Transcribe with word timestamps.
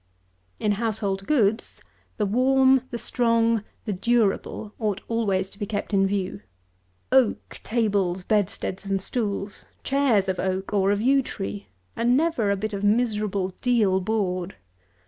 200. 0.59 0.65
In 0.65 0.79
household 0.79 1.27
goods, 1.27 1.79
the 2.17 2.25
warm, 2.25 2.81
the 2.89 2.97
strong, 2.97 3.63
the 3.83 3.93
durable, 3.93 4.73
ought 4.79 4.99
always 5.07 5.47
to 5.47 5.59
be 5.59 5.67
kept 5.67 5.93
in 5.93 6.07
view. 6.07 6.41
Oak 7.11 7.59
tables, 7.63 8.23
bedsteads 8.23 8.83
and 8.89 8.99
stools, 8.99 9.67
chairs 9.83 10.27
of 10.27 10.39
oak 10.39 10.73
or 10.73 10.89
of 10.89 11.01
yew 11.01 11.21
tree, 11.21 11.67
and 11.95 12.17
never 12.17 12.49
a 12.49 12.55
bit 12.57 12.73
of 12.73 12.83
miserable 12.83 13.49
deal 13.61 13.99
board. 14.01 14.55